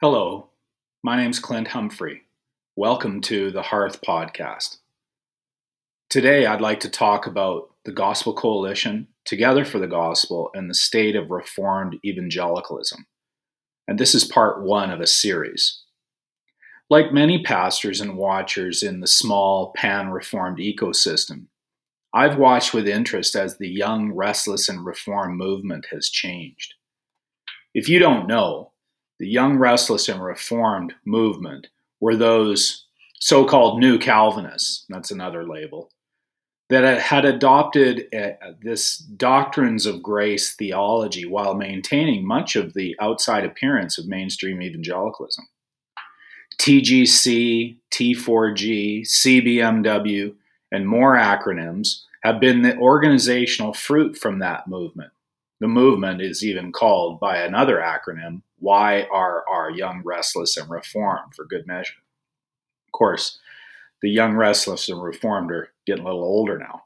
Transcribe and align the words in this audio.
Hello, 0.00 0.50
my 1.02 1.16
name's 1.16 1.40
Clint 1.40 1.66
Humphrey. 1.66 2.22
Welcome 2.76 3.20
to 3.22 3.50
the 3.50 3.62
Hearth 3.62 4.00
Podcast. 4.00 4.76
Today, 6.08 6.46
I'd 6.46 6.60
like 6.60 6.78
to 6.80 6.88
talk 6.88 7.26
about 7.26 7.72
the 7.84 7.90
Gospel 7.90 8.32
Coalition, 8.32 9.08
Together 9.24 9.64
for 9.64 9.80
the 9.80 9.88
Gospel, 9.88 10.50
and 10.54 10.70
the 10.70 10.74
state 10.74 11.16
of 11.16 11.32
Reformed 11.32 11.96
evangelicalism. 12.04 13.08
And 13.88 13.98
this 13.98 14.14
is 14.14 14.24
part 14.24 14.62
one 14.62 14.92
of 14.92 15.00
a 15.00 15.06
series. 15.08 15.82
Like 16.88 17.12
many 17.12 17.42
pastors 17.42 18.00
and 18.00 18.16
watchers 18.16 18.84
in 18.84 19.00
the 19.00 19.08
small 19.08 19.72
pan 19.74 20.10
Reformed 20.10 20.58
ecosystem, 20.58 21.46
I've 22.14 22.38
watched 22.38 22.72
with 22.72 22.86
interest 22.86 23.34
as 23.34 23.58
the 23.58 23.68
young, 23.68 24.12
restless, 24.12 24.68
and 24.68 24.86
reform 24.86 25.36
movement 25.36 25.86
has 25.90 26.08
changed. 26.08 26.74
If 27.74 27.88
you 27.88 27.98
don't 27.98 28.28
know, 28.28 28.70
the 29.18 29.28
Young 29.28 29.58
Restless 29.58 30.08
and 30.08 30.22
Reformed 30.22 30.94
movement 31.04 31.68
were 32.00 32.16
those 32.16 32.86
so 33.20 33.44
called 33.44 33.80
New 33.80 33.98
Calvinists, 33.98 34.84
that's 34.88 35.10
another 35.10 35.46
label, 35.46 35.90
that 36.68 37.00
had 37.00 37.24
adopted 37.24 38.06
uh, 38.14 38.52
this 38.62 38.98
doctrines 38.98 39.86
of 39.86 40.02
grace 40.02 40.54
theology 40.54 41.24
while 41.24 41.54
maintaining 41.54 42.26
much 42.26 42.56
of 42.56 42.74
the 42.74 42.94
outside 43.00 43.44
appearance 43.44 43.98
of 43.98 44.06
mainstream 44.06 44.62
evangelicalism. 44.62 45.48
TGC, 46.60 47.76
T4G, 47.90 49.02
CBMW, 49.02 50.34
and 50.70 50.86
more 50.86 51.16
acronyms 51.16 52.02
have 52.22 52.40
been 52.40 52.62
the 52.62 52.76
organizational 52.76 53.72
fruit 53.72 54.16
from 54.16 54.40
that 54.40 54.68
movement. 54.68 55.10
The 55.60 55.68
movement 55.68 56.20
is 56.20 56.44
even 56.44 56.72
called 56.72 57.18
by 57.18 57.38
another 57.38 57.78
acronym, 57.78 58.42
YRR, 58.62 59.76
Young, 59.76 60.02
Restless, 60.04 60.56
and 60.56 60.70
Reformed, 60.70 61.34
for 61.34 61.44
good 61.44 61.66
measure. 61.66 61.94
Of 62.86 62.92
course, 62.92 63.38
the 64.00 64.10
young, 64.10 64.34
restless, 64.34 64.88
and 64.88 65.02
reformed 65.02 65.50
are 65.50 65.70
getting 65.86 66.04
a 66.04 66.06
little 66.06 66.22
older 66.22 66.58
now. 66.58 66.84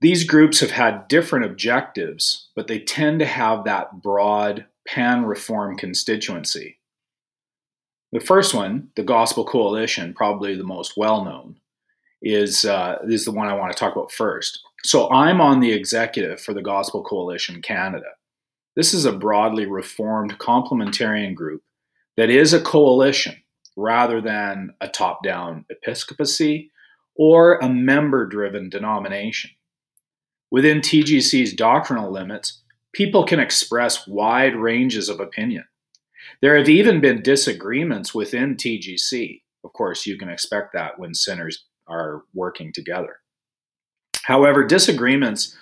These 0.00 0.24
groups 0.24 0.60
have 0.60 0.72
had 0.72 1.06
different 1.06 1.44
objectives, 1.44 2.48
but 2.56 2.66
they 2.66 2.80
tend 2.80 3.20
to 3.20 3.26
have 3.26 3.64
that 3.64 4.02
broad 4.02 4.66
pan 4.86 5.24
reform 5.24 5.76
constituency. 5.76 6.78
The 8.10 8.20
first 8.20 8.52
one, 8.52 8.88
the 8.96 9.04
Gospel 9.04 9.44
Coalition, 9.44 10.12
probably 10.12 10.56
the 10.56 10.64
most 10.64 10.96
well 10.96 11.24
known, 11.24 11.56
is, 12.20 12.64
uh, 12.64 12.98
is 13.04 13.24
the 13.24 13.30
one 13.32 13.48
I 13.48 13.54
want 13.54 13.72
to 13.72 13.78
talk 13.78 13.94
about 13.94 14.12
first. 14.12 14.60
So 14.84 15.08
I'm 15.10 15.40
on 15.40 15.60
the 15.60 15.72
executive 15.72 16.40
for 16.40 16.54
the 16.54 16.62
Gospel 16.62 17.04
Coalition 17.04 17.62
Canada. 17.62 18.08
This 18.74 18.92
is 18.92 19.04
a 19.04 19.12
broadly 19.12 19.64
reformed 19.64 20.38
complementarian 20.38 21.36
group 21.36 21.62
that 22.16 22.30
is 22.30 22.52
a 22.52 22.60
coalition 22.60 23.36
rather 23.76 24.20
than 24.20 24.74
a 24.80 24.88
top 24.88 25.22
down 25.22 25.64
episcopacy 25.70 26.70
or 27.14 27.58
a 27.58 27.68
member 27.68 28.26
driven 28.26 28.68
denomination. 28.68 29.50
Within 30.50 30.80
TGC's 30.80 31.54
doctrinal 31.54 32.10
limits, 32.10 32.62
people 32.92 33.24
can 33.24 33.38
express 33.38 34.08
wide 34.08 34.56
ranges 34.56 35.08
of 35.08 35.20
opinion. 35.20 35.64
There 36.40 36.56
have 36.58 36.68
even 36.68 37.00
been 37.00 37.22
disagreements 37.22 38.14
within 38.14 38.56
TGC. 38.56 39.42
Of 39.64 39.72
course, 39.74 40.06
you 40.06 40.18
can 40.18 40.28
expect 40.28 40.72
that 40.72 40.98
when 40.98 41.14
sinners 41.14 41.64
are 41.86 42.22
working 42.34 42.72
together. 42.72 43.21
However, 44.22 44.64
disagreements 44.64 45.56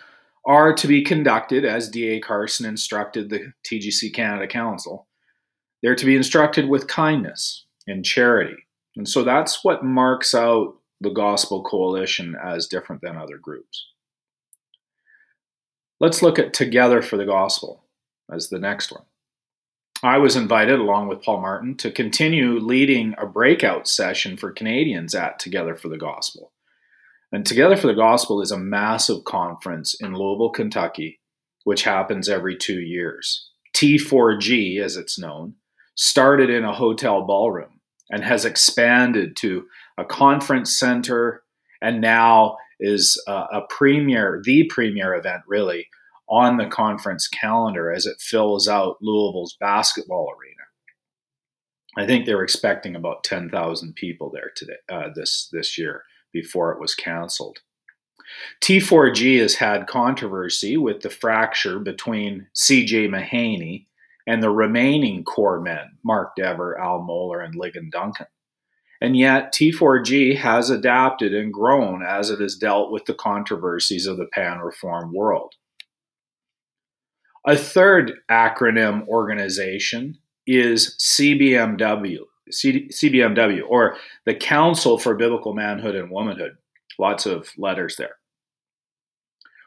are 0.46 0.72
to 0.74 0.86
be 0.86 1.02
conducted 1.02 1.64
as 1.64 1.88
D.A. 1.88 2.20
Carson 2.20 2.66
instructed 2.66 3.28
the 3.28 3.52
TGC 3.64 4.12
Canada 4.14 4.46
Council. 4.46 5.06
They're 5.82 5.94
to 5.94 6.06
be 6.06 6.16
instructed 6.16 6.68
with 6.68 6.88
kindness 6.88 7.64
and 7.86 8.04
charity. 8.04 8.56
And 8.96 9.08
so 9.08 9.22
that's 9.22 9.64
what 9.64 9.84
marks 9.84 10.34
out 10.34 10.76
the 11.00 11.10
Gospel 11.10 11.62
Coalition 11.62 12.36
as 12.42 12.66
different 12.66 13.02
than 13.02 13.16
other 13.16 13.38
groups. 13.38 13.86
Let's 15.98 16.22
look 16.22 16.38
at 16.38 16.54
Together 16.54 17.02
for 17.02 17.16
the 17.16 17.26
Gospel 17.26 17.84
as 18.32 18.48
the 18.48 18.58
next 18.58 18.92
one. 18.92 19.04
I 20.02 20.16
was 20.16 20.34
invited, 20.34 20.78
along 20.78 21.08
with 21.08 21.22
Paul 21.22 21.42
Martin, 21.42 21.76
to 21.76 21.90
continue 21.90 22.58
leading 22.58 23.14
a 23.18 23.26
breakout 23.26 23.86
session 23.86 24.38
for 24.38 24.50
Canadians 24.50 25.14
at 25.14 25.38
Together 25.38 25.74
for 25.74 25.88
the 25.88 25.98
Gospel. 25.98 26.52
And 27.32 27.46
Together 27.46 27.76
for 27.76 27.86
the 27.86 27.94
Gospel 27.94 28.42
is 28.42 28.50
a 28.50 28.58
massive 28.58 29.24
conference 29.24 29.94
in 30.00 30.14
Louisville, 30.14 30.50
Kentucky, 30.50 31.20
which 31.64 31.84
happens 31.84 32.28
every 32.28 32.56
two 32.56 32.80
years. 32.80 33.50
T4G, 33.76 34.80
as 34.80 34.96
it's 34.96 35.18
known, 35.18 35.54
started 35.94 36.50
in 36.50 36.64
a 36.64 36.74
hotel 36.74 37.24
ballroom 37.24 37.80
and 38.10 38.24
has 38.24 38.44
expanded 38.44 39.36
to 39.36 39.64
a 39.96 40.04
conference 40.04 40.76
center 40.76 41.44
and 41.80 42.00
now 42.00 42.56
is 42.80 43.22
a, 43.28 43.32
a 43.32 43.66
premier, 43.68 44.42
the 44.44 44.64
premier 44.64 45.14
event 45.14 45.42
really, 45.46 45.86
on 46.28 46.56
the 46.56 46.66
conference 46.66 47.28
calendar 47.28 47.92
as 47.92 48.06
it 48.06 48.20
fills 48.20 48.66
out 48.66 48.96
Louisville's 49.00 49.56
basketball 49.60 50.28
arena. 50.30 50.56
I 51.96 52.06
think 52.06 52.26
they're 52.26 52.42
expecting 52.42 52.96
about 52.96 53.24
10,000 53.24 53.94
people 53.94 54.30
there 54.32 54.50
today, 54.56 54.76
uh, 54.88 55.08
this, 55.14 55.48
this 55.52 55.78
year 55.78 56.02
before 56.32 56.72
it 56.72 56.80
was 56.80 56.94
canceled. 56.94 57.58
T4G 58.60 59.40
has 59.40 59.56
had 59.56 59.86
controversy 59.86 60.76
with 60.76 61.00
the 61.00 61.10
fracture 61.10 61.78
between 61.78 62.46
CJ 62.54 63.08
Mahaney 63.08 63.86
and 64.26 64.42
the 64.42 64.50
remaining 64.50 65.24
core 65.24 65.60
men, 65.60 65.98
Mark 66.04 66.36
Dever, 66.36 66.78
Al 66.78 67.00
Mohler, 67.00 67.44
and 67.44 67.54
Ligon 67.54 67.90
Duncan. 67.90 68.26
And 69.00 69.16
yet, 69.16 69.52
T4G 69.54 70.36
has 70.36 70.68
adapted 70.68 71.32
and 71.32 71.52
grown 71.52 72.04
as 72.04 72.28
it 72.30 72.40
has 72.40 72.54
dealt 72.54 72.92
with 72.92 73.06
the 73.06 73.14
controversies 73.14 74.06
of 74.06 74.18
the 74.18 74.26
pan 74.26 74.58
reform 74.58 75.12
world. 75.14 75.54
A 77.46 77.56
third 77.56 78.12
acronym 78.30 79.06
organization 79.08 80.18
is 80.46 80.96
CBMW, 81.00 82.18
CBMW, 82.50 83.62
or 83.68 83.96
the 84.24 84.34
Council 84.34 84.98
for 84.98 85.14
Biblical 85.14 85.54
Manhood 85.54 85.94
and 85.94 86.10
Womanhood. 86.10 86.56
Lots 86.98 87.26
of 87.26 87.50
letters 87.56 87.96
there. 87.96 88.16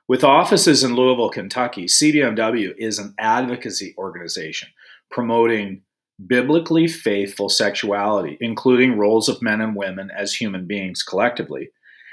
With 0.08 0.24
offices 0.24 0.84
in 0.84 0.96
Louisville, 0.96 1.30
Kentucky, 1.30 1.86
CBMW 1.86 2.74
is 2.78 3.00
an 3.00 3.16
advocacy 3.18 3.96
organization 3.98 4.70
promoting 5.10 5.82
biblically 6.28 6.88
faithful 6.88 7.50
sexuality, 7.50 8.38
including 8.42 8.98
roles 8.98 9.30
of 9.30 9.42
men 9.42 9.62
and 9.62 9.76
women 9.76 10.10
as 10.16 10.34
human 10.34 10.66
beings 10.68 11.04
collectively, 11.04 11.70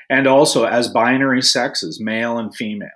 and 0.08 0.26
also 0.26 0.64
as 0.64 0.88
binary 0.88 1.42
sexes, 1.42 2.00
male 2.00 2.38
and 2.38 2.54
female. 2.54 2.88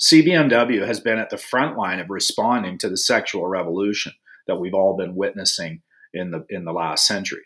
CBMW 0.00 0.86
has 0.86 1.00
been 1.00 1.18
at 1.18 1.30
the 1.30 1.36
front 1.36 1.76
line 1.76 1.98
of 1.98 2.08
responding 2.08 2.78
to 2.78 2.88
the 2.88 2.96
sexual 2.96 3.48
revolution 3.48 4.12
that 4.46 4.56
we've 4.56 4.74
all 4.74 4.96
been 4.96 5.16
witnessing 5.16 5.82
in 6.14 6.30
the 6.30 6.44
in 6.50 6.64
the 6.64 6.72
last 6.72 7.06
century. 7.06 7.42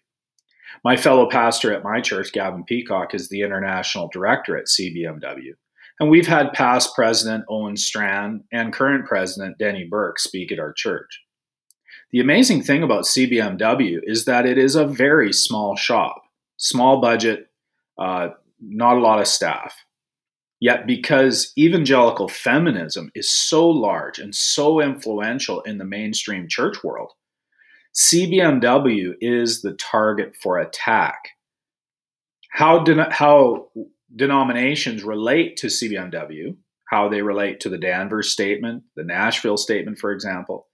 My 0.85 0.97
fellow 0.97 1.29
pastor 1.29 1.73
at 1.73 1.85
my 1.85 2.01
church, 2.01 2.33
Gavin 2.33 2.65
Peacock, 2.65 3.15
is 3.15 3.29
the 3.29 3.43
international 3.43 4.09
director 4.13 4.57
at 4.57 4.67
CBMW. 4.67 5.53
And 6.01 6.11
we've 6.11 6.27
had 6.27 6.53
past 6.53 6.95
president 6.95 7.45
Owen 7.49 7.77
Strachan 7.77 8.45
and 8.53 8.73
current 8.73 9.07
president 9.07 9.59
Denny 9.59 9.85
Burk 9.85 10.19
speak 10.19 10.51
at 10.51 10.59
our 10.59 10.73
church. 10.73 11.21
The 12.11 12.21
amazing 12.21 12.63
thing 12.63 12.83
about 12.83 13.05
CBMW 13.05 14.01
is 14.05 14.25
that 14.25 14.47
it 14.47 14.59
is 14.59 14.75
a 14.75 14.87
very 14.87 15.33
small 15.33 15.77
shop, 15.77 16.23
small 16.57 17.01
budget, 17.01 17.49
uh, 17.99 18.31
not 18.61 18.97
a 18.97 19.01
lot 19.01 19.21
of 19.21 19.27
staff. 19.27 19.75
Yet, 20.61 20.87
because 20.87 21.53
evangelical 21.59 22.29
feminism 22.29 23.11
is 23.15 23.31
so 23.31 23.69
large 23.69 24.19
and 24.19 24.35
so 24.35 24.81
influential 24.81 25.61
in 25.63 25.79
the 25.79 25.85
mainstream 25.85 26.47
church 26.49 26.85
world, 26.85 27.13
CBMW 27.95 29.15
is 29.21 29.63
the 29.63 29.75
target 29.75 30.35
for 30.43 30.59
attack. 30.59 31.31
How, 32.51 32.79
de- 32.79 33.11
how 33.11 33.69
denominations 34.15 35.05
relate 35.05 35.57
to 35.59 35.67
CBMW, 35.67 36.57
how 36.91 37.09
they 37.09 37.23
relate 37.23 37.61
to 37.61 37.69
the 37.69 37.79
Danvers 37.79 38.31
statement, 38.31 38.85
the 38.97 39.05
Nashville 39.05 39.57
statement, 39.57 39.99
for 39.99 40.13
example, 40.13 40.69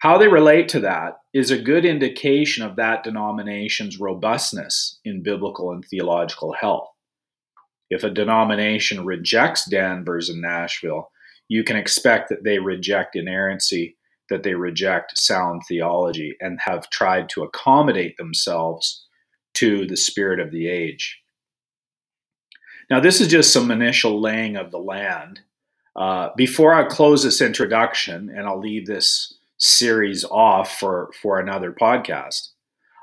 how 0.00 0.18
they 0.18 0.28
relate 0.28 0.68
to 0.70 0.80
that 0.80 1.18
is 1.32 1.50
a 1.50 1.60
good 1.60 1.84
indication 1.84 2.64
of 2.64 2.76
that 2.76 3.02
denomination's 3.02 3.98
robustness 3.98 5.00
in 5.04 5.22
biblical 5.22 5.72
and 5.72 5.84
theological 5.84 6.52
health. 6.52 6.88
If 7.88 8.04
a 8.04 8.10
denomination 8.10 9.04
rejects 9.04 9.68
Danvers 9.68 10.28
and 10.28 10.42
Nashville, 10.42 11.10
you 11.48 11.64
can 11.64 11.76
expect 11.76 12.28
that 12.28 12.44
they 12.44 12.58
reject 12.58 13.16
inerrancy 13.16 13.96
that 14.30 14.42
they 14.42 14.54
reject 14.54 15.18
sound 15.18 15.62
theology 15.68 16.36
and 16.40 16.58
have 16.60 16.90
tried 16.90 17.28
to 17.30 17.42
accommodate 17.42 18.16
themselves 18.16 19.06
to 19.54 19.86
the 19.86 19.96
spirit 19.96 20.40
of 20.40 20.50
the 20.50 20.68
age. 20.68 21.20
Now, 22.90 23.00
this 23.00 23.20
is 23.20 23.28
just 23.28 23.52
some 23.52 23.70
initial 23.70 24.20
laying 24.20 24.56
of 24.56 24.70
the 24.70 24.78
land. 24.78 25.40
Uh, 25.96 26.28
before 26.36 26.74
I 26.74 26.84
close 26.84 27.24
this 27.24 27.40
introduction, 27.40 28.28
and 28.28 28.46
I'll 28.46 28.60
leave 28.60 28.86
this 28.86 29.34
series 29.58 30.24
off 30.24 30.78
for, 30.78 31.10
for 31.22 31.40
another 31.40 31.72
podcast. 31.72 32.50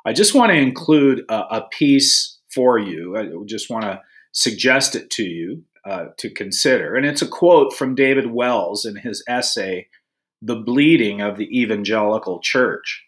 I 0.06 0.14
just 0.14 0.36
want 0.36 0.52
to 0.52 0.58
include 0.58 1.26
a, 1.30 1.58
a 1.58 1.68
piece 1.72 2.38
for 2.54 2.78
you. 2.78 3.18
I 3.18 3.28
just 3.46 3.70
want 3.70 3.84
to 3.86 4.02
suggest 4.32 4.96
it 4.96 5.10
to 5.12 5.24
you 5.24 5.64
uh, 5.86 6.08
to 6.18 6.30
consider. 6.30 6.96
And 6.96 7.06
it's 7.06 7.22
a 7.22 7.28
quote 7.28 7.74
from 7.74 7.96
David 7.96 8.32
Wells 8.32 8.86
in 8.86 8.96
his 8.98 9.24
essay, 9.28 9.88
The 10.46 10.58
Bleeding 10.58 11.22
of 11.22 11.38
the 11.38 11.48
Evangelical 11.58 12.42
Church. 12.42 13.02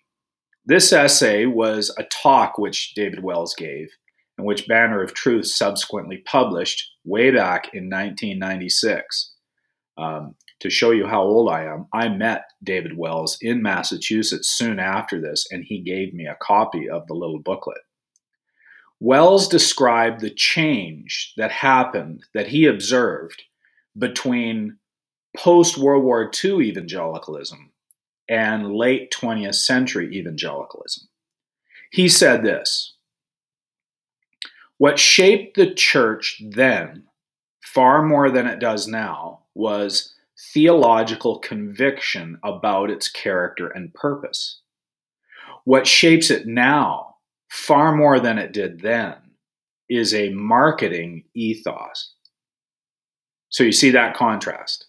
This 0.66 0.94
essay 0.94 1.46
was 1.46 1.94
a 1.98 2.06
talk 2.06 2.58
which 2.58 2.94
David 2.94 3.22
Wells 3.24 3.54
gave, 3.54 3.90
and 4.38 4.48
which 4.48 4.70
Banner 4.70 5.04
of 5.04 5.14
Truth 5.14 5.48
subsequently 5.48 6.24
published 6.26 6.94
way 7.04 7.32
back 7.32 7.74
in 7.74 7.90
1996. 7.90 9.34
Um, 9.98 10.36
to 10.62 10.70
show 10.70 10.92
you 10.92 11.08
how 11.08 11.24
old 11.24 11.52
I 11.52 11.66
am, 11.66 11.88
I 11.92 12.08
met 12.08 12.46
David 12.64 12.96
Wells 12.96 13.38
in 13.42 13.62
Massachusetts 13.62 14.50
soon 14.50 14.80
after 14.80 15.20
this, 15.20 15.46
and 15.52 15.66
he 15.66 15.82
gave 15.82 16.14
me 16.14 16.28
a 16.28 16.38
copy 16.42 16.90
of 16.90 17.06
the 17.08 17.16
little 17.16 17.40
booklet. 17.40 17.82
Wells 19.02 19.50
described 19.50 20.22
the 20.22 20.30
change 20.30 21.34
that 21.36 21.52
happened, 21.52 22.24
that 22.34 22.48
he 22.48 22.66
observed 22.66 23.44
between 23.98 24.78
post 25.38 25.78
World 25.78 26.04
War 26.04 26.32
II 26.44 26.62
evangelicalism 26.68 27.72
and 28.28 28.74
late 28.74 29.12
20th 29.12 29.56
century 29.56 30.16
evangelicalism. 30.16 31.08
He 31.92 32.10
said 32.10 32.44
this 32.44 32.96
What 34.78 35.00
shaped 35.00 35.56
the 35.56 35.74
church 35.74 36.42
then, 36.50 37.04
far 37.62 38.04
more 38.04 38.30
than 38.30 38.48
it 38.48 38.60
does 38.60 38.88
now, 38.88 39.42
was 39.54 40.14
theological 40.54 41.40
conviction 41.40 42.40
about 42.44 42.90
its 42.90 43.08
character 43.10 43.68
and 43.70 43.94
purpose. 43.94 44.60
What 45.64 45.88
shapes 45.88 46.30
it 46.30 46.46
now, 46.46 47.16
far 47.50 47.96
more 47.96 48.20
than 48.20 48.38
it 48.38 48.52
did 48.52 48.82
then, 48.82 49.16
is 49.90 50.14
a 50.14 50.30
marketing 50.30 51.24
ethos. 51.34 52.14
So 53.50 53.64
you 53.64 53.72
see 53.72 53.92
that 53.92 54.16
contrast. 54.16 54.88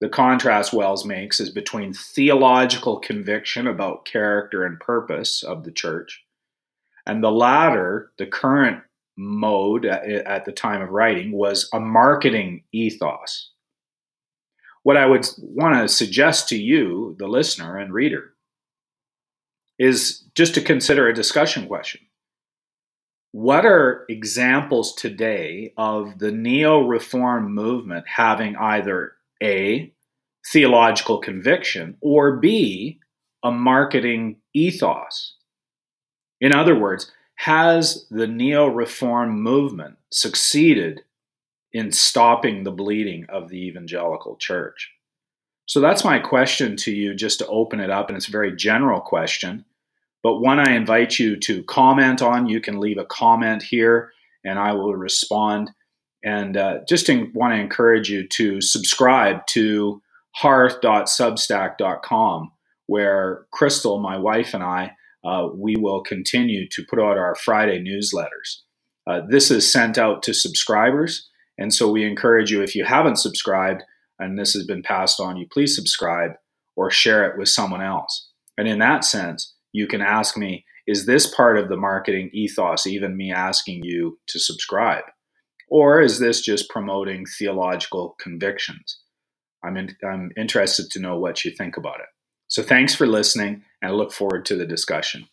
The 0.00 0.08
contrast 0.08 0.72
Wells 0.72 1.04
makes 1.04 1.40
is 1.40 1.50
between 1.50 1.92
theological 1.92 2.98
conviction 2.98 3.66
about 3.66 4.06
character 4.06 4.64
and 4.64 4.80
purpose 4.80 5.42
of 5.42 5.64
the 5.64 5.72
church, 5.72 6.24
and 7.06 7.22
the 7.22 7.30
latter, 7.30 8.10
the 8.16 8.26
current 8.26 8.82
mode 9.16 9.84
at 9.84 10.46
the 10.46 10.52
time 10.52 10.80
of 10.80 10.88
writing, 10.88 11.32
was 11.32 11.68
a 11.74 11.80
marketing 11.80 12.64
ethos. 12.72 13.50
What 14.82 14.96
I 14.96 15.04
would 15.04 15.28
want 15.38 15.76
to 15.76 15.94
suggest 15.94 16.48
to 16.48 16.56
you, 16.56 17.14
the 17.18 17.28
listener 17.28 17.76
and 17.76 17.92
reader, 17.92 18.32
is 19.78 20.24
just 20.34 20.54
to 20.54 20.62
consider 20.62 21.08
a 21.08 21.14
discussion 21.14 21.66
question. 21.66 22.00
What 23.32 23.66
are 23.66 24.06
examples 24.08 24.94
today 24.94 25.74
of 25.76 26.18
the 26.18 26.32
neo 26.32 26.80
reform 26.80 27.52
movement 27.54 28.06
having 28.08 28.56
either 28.56 29.12
A, 29.42 29.92
theological 30.52 31.18
conviction, 31.18 31.96
or 32.00 32.36
B, 32.36 33.00
a 33.42 33.50
marketing 33.50 34.36
ethos? 34.54 35.36
In 36.40 36.52
other 36.52 36.78
words, 36.78 37.10
has 37.36 38.06
the 38.10 38.26
neo 38.26 38.66
reform 38.66 39.40
movement 39.40 39.96
succeeded 40.10 41.02
in 41.72 41.92
stopping 41.92 42.64
the 42.64 42.72
bleeding 42.72 43.26
of 43.28 43.48
the 43.48 43.66
evangelical 43.66 44.36
church? 44.36 44.90
So 45.66 45.80
that's 45.80 46.04
my 46.04 46.18
question 46.18 46.76
to 46.78 46.90
you, 46.90 47.14
just 47.14 47.38
to 47.38 47.46
open 47.46 47.80
it 47.80 47.90
up. 47.90 48.08
And 48.08 48.16
it's 48.16 48.28
a 48.28 48.32
very 48.32 48.54
general 48.56 49.00
question, 49.00 49.64
but 50.22 50.40
one 50.40 50.58
I 50.58 50.72
invite 50.72 51.18
you 51.18 51.36
to 51.36 51.62
comment 51.62 52.22
on. 52.22 52.48
You 52.48 52.60
can 52.60 52.80
leave 52.80 52.98
a 52.98 53.04
comment 53.04 53.62
here 53.62 54.10
and 54.44 54.58
I 54.58 54.72
will 54.72 54.94
respond. 54.94 55.70
And 56.22 56.56
uh, 56.56 56.80
just 56.88 57.08
want 57.34 57.54
to 57.54 57.60
encourage 57.60 58.08
you 58.10 58.28
to 58.28 58.60
subscribe 58.60 59.46
to 59.48 60.00
hearth.substack.com, 60.32 62.52
where 62.86 63.46
Crystal, 63.52 63.98
my 63.98 64.16
wife, 64.18 64.54
and 64.54 64.62
I, 64.62 64.92
uh, 65.24 65.48
we 65.54 65.76
will 65.76 66.02
continue 66.02 66.68
to 66.68 66.84
put 66.88 66.98
out 66.98 67.18
our 67.18 67.34
Friday 67.34 67.82
newsletters. 67.82 68.60
Uh, 69.06 69.20
this 69.28 69.50
is 69.50 69.70
sent 69.70 69.98
out 69.98 70.22
to 70.22 70.34
subscribers. 70.34 71.28
And 71.58 71.74
so 71.74 71.90
we 71.90 72.04
encourage 72.04 72.50
you, 72.50 72.62
if 72.62 72.74
you 72.74 72.84
haven't 72.84 73.16
subscribed 73.16 73.82
and 74.18 74.38
this 74.38 74.54
has 74.54 74.66
been 74.66 74.82
passed 74.82 75.20
on, 75.20 75.36
you 75.36 75.46
please 75.50 75.74
subscribe 75.74 76.32
or 76.76 76.90
share 76.90 77.28
it 77.28 77.38
with 77.38 77.48
someone 77.48 77.82
else. 77.82 78.28
And 78.56 78.68
in 78.68 78.78
that 78.78 79.04
sense, 79.04 79.54
you 79.72 79.86
can 79.86 80.00
ask 80.00 80.36
me, 80.36 80.64
is 80.86 81.06
this 81.06 81.32
part 81.34 81.58
of 81.58 81.68
the 81.68 81.76
marketing 81.76 82.30
ethos, 82.32 82.86
even 82.86 83.16
me 83.16 83.32
asking 83.32 83.84
you 83.84 84.18
to 84.28 84.38
subscribe? 84.38 85.04
Or 85.70 86.00
is 86.00 86.18
this 86.18 86.40
just 86.40 86.68
promoting 86.68 87.24
theological 87.38 88.16
convictions? 88.20 89.00
I'm, 89.64 89.76
in, 89.76 89.96
I'm 90.04 90.30
interested 90.36 90.90
to 90.90 91.00
know 91.00 91.18
what 91.18 91.44
you 91.44 91.52
think 91.52 91.76
about 91.76 92.00
it. 92.00 92.06
So 92.48 92.62
thanks 92.62 92.94
for 92.94 93.06
listening 93.06 93.62
and 93.80 93.92
I 93.92 93.94
look 93.94 94.12
forward 94.12 94.44
to 94.46 94.56
the 94.56 94.66
discussion. 94.66 95.28